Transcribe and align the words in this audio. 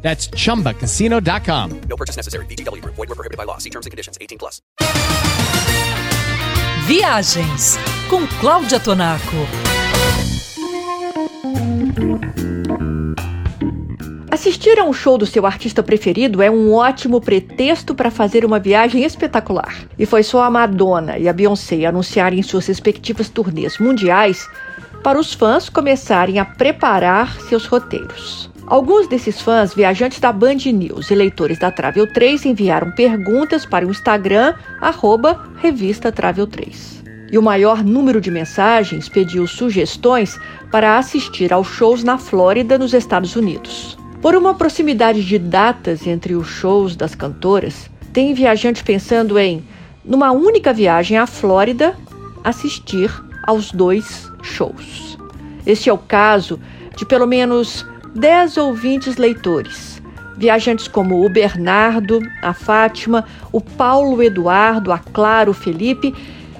That's 0.00 0.30
chumbacasino.com. 0.30 1.80
No 1.88 1.96
purchase 1.96 2.16
necessary. 2.16 2.46
VGW 2.46 2.80
Group. 2.80 2.96
Void 2.96 3.08
were 3.10 3.14
prohibited 3.14 3.36
by 3.36 3.44
law. 3.44 3.58
See 3.58 3.70
terms 3.70 3.86
and 3.86 3.90
conditions. 3.90 4.16
18 4.18 4.38
plus. 4.38 4.62
Viagens 6.86 7.76
com 8.08 8.26
Cláudia 8.40 8.80
Tonaco. 8.80 9.36
Assistir 14.30 14.78
a 14.78 14.84
um 14.84 14.92
show 14.92 15.18
do 15.18 15.26
seu 15.26 15.44
artista 15.44 15.82
preferido 15.82 16.40
é 16.40 16.50
um 16.50 16.72
ótimo 16.72 17.20
pretexto 17.20 17.94
para 17.94 18.10
fazer 18.10 18.44
uma 18.44 18.58
viagem 18.60 19.04
espetacular. 19.04 19.74
E 19.98 20.06
foi 20.06 20.22
só 20.22 20.42
a 20.42 20.50
Madonna 20.50 21.18
e 21.18 21.28
a 21.28 21.32
Beyoncé 21.32 21.84
anunciarem 21.84 22.42
suas 22.42 22.66
respectivas 22.66 23.28
turnês 23.28 23.78
mundiais 23.78 24.48
para 25.02 25.18
os 25.18 25.34
fãs 25.34 25.68
começarem 25.68 26.38
a 26.38 26.44
preparar 26.44 27.38
seus 27.42 27.66
roteiros. 27.66 28.48
Alguns 28.70 29.08
desses 29.08 29.40
fãs, 29.40 29.72
viajantes 29.72 30.20
da 30.20 30.30
Band 30.30 30.56
News 30.66 31.10
e 31.10 31.14
leitores 31.14 31.58
da 31.58 31.70
Travel 31.70 32.06
3, 32.12 32.44
enviaram 32.44 32.90
perguntas 32.90 33.64
para 33.64 33.86
o 33.86 33.90
Instagram, 33.90 34.52
arroba 34.78 35.48
revista 35.56 36.12
Travel 36.12 36.46
3. 36.46 37.02
E 37.32 37.38
o 37.38 37.42
maior 37.42 37.82
número 37.82 38.20
de 38.20 38.30
mensagens 38.30 39.08
pediu 39.08 39.46
sugestões 39.46 40.38
para 40.70 40.98
assistir 40.98 41.50
aos 41.50 41.66
shows 41.66 42.04
na 42.04 42.18
Flórida, 42.18 42.76
nos 42.76 42.92
Estados 42.92 43.36
Unidos. 43.36 43.96
Por 44.20 44.36
uma 44.36 44.54
proximidade 44.54 45.24
de 45.24 45.38
datas 45.38 46.06
entre 46.06 46.34
os 46.34 46.46
shows 46.46 46.94
das 46.94 47.14
cantoras, 47.14 47.88
tem 48.12 48.34
viajante 48.34 48.84
pensando 48.84 49.38
em, 49.38 49.64
numa 50.04 50.30
única 50.30 50.74
viagem 50.74 51.16
à 51.16 51.26
Flórida, 51.26 51.96
assistir 52.44 53.10
aos 53.44 53.72
dois 53.72 54.30
shows. 54.42 55.16
Este 55.64 55.88
é 55.88 55.92
o 55.92 55.96
caso 55.96 56.60
de 56.94 57.06
pelo 57.06 57.26
menos 57.26 57.86
10 58.14 58.56
ouvintes 58.56 59.16
leitores, 59.16 60.02
viajantes 60.36 60.88
como 60.88 61.24
o 61.24 61.28
Bernardo, 61.28 62.20
a 62.42 62.54
Fátima, 62.54 63.24
o 63.52 63.60
Paulo 63.60 64.22
Eduardo, 64.22 64.92
a 64.92 64.98
Clara, 64.98 65.50
o 65.50 65.54
Felipe 65.54 66.14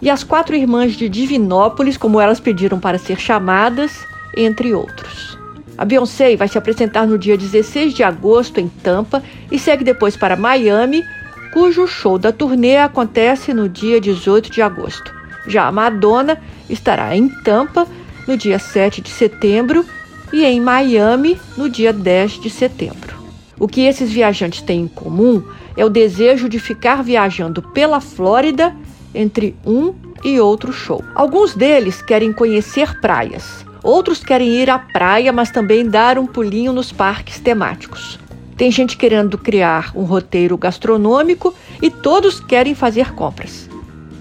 e 0.00 0.08
as 0.08 0.22
quatro 0.22 0.54
irmãs 0.54 0.92
de 0.92 1.08
Divinópolis, 1.08 1.96
como 1.96 2.20
elas 2.20 2.40
pediram 2.40 2.78
para 2.78 2.98
ser 2.98 3.18
chamadas, 3.18 4.06
entre 4.36 4.72
outros. 4.72 5.38
A 5.76 5.84
Beyoncé 5.84 6.36
vai 6.36 6.48
se 6.48 6.58
apresentar 6.58 7.06
no 7.06 7.18
dia 7.18 7.36
16 7.36 7.92
de 7.92 8.02
agosto 8.02 8.60
em 8.60 8.68
Tampa 8.68 9.22
e 9.50 9.58
segue 9.58 9.84
depois 9.84 10.16
para 10.16 10.36
Miami, 10.36 11.02
cujo 11.52 11.86
show 11.86 12.18
da 12.18 12.32
turnê 12.32 12.76
acontece 12.76 13.52
no 13.52 13.68
dia 13.68 14.00
18 14.00 14.50
de 14.50 14.62
agosto. 14.62 15.12
Já 15.46 15.66
a 15.66 15.72
Madonna 15.72 16.40
estará 16.70 17.16
em 17.16 17.28
Tampa 17.28 17.86
no 18.28 18.36
dia 18.36 18.58
7 18.58 19.00
de 19.00 19.10
setembro 19.10 19.84
e 20.32 20.44
em 20.44 20.60
Miami 20.60 21.38
no 21.56 21.68
dia 21.68 21.92
10 21.92 22.40
de 22.40 22.50
setembro. 22.50 23.16
O 23.58 23.68
que 23.68 23.82
esses 23.82 24.10
viajantes 24.10 24.62
têm 24.62 24.82
em 24.82 24.88
comum 24.88 25.42
é 25.76 25.84
o 25.84 25.90
desejo 25.90 26.48
de 26.48 26.58
ficar 26.58 27.02
viajando 27.02 27.62
pela 27.62 28.00
Flórida 28.00 28.74
entre 29.14 29.54
um 29.64 29.94
e 30.24 30.40
outro 30.40 30.72
show. 30.72 31.04
Alguns 31.14 31.54
deles 31.54 32.00
querem 32.00 32.32
conhecer 32.32 33.00
praias, 33.00 33.64
outros 33.82 34.22
querem 34.22 34.48
ir 34.48 34.70
à 34.70 34.78
praia, 34.78 35.32
mas 35.32 35.50
também 35.50 35.88
dar 35.88 36.18
um 36.18 36.26
pulinho 36.26 36.72
nos 36.72 36.90
parques 36.92 37.38
temáticos. 37.38 38.18
Tem 38.56 38.70
gente 38.70 38.96
querendo 38.96 39.36
criar 39.38 39.92
um 39.94 40.04
roteiro 40.04 40.56
gastronômico 40.56 41.54
e 41.80 41.90
todos 41.90 42.38
querem 42.40 42.74
fazer 42.74 43.12
compras. 43.12 43.68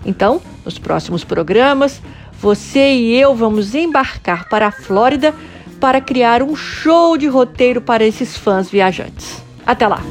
Então, 0.06 0.42
nos 0.66 0.80
próximos 0.80 1.24
programas, 1.24 2.02
você 2.40 2.94
e 2.94 3.16
eu 3.16 3.36
vamos 3.36 3.76
embarcar 3.76 4.50
para 4.50 4.68
a 4.68 4.72
Flórida 4.72 5.34
para 5.82 6.00
criar 6.00 6.44
um 6.44 6.56
show 6.56 7.18
de 7.18 7.28
roteiro 7.28 7.82
para 7.82 8.06
esses 8.06 8.38
fãs 8.38 8.70
viajantes. 8.70 9.44
Até 9.66 9.88
lá! 9.88 10.02